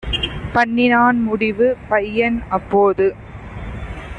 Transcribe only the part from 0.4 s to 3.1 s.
பண்ணினான் முடிவு! பையன் அப்போது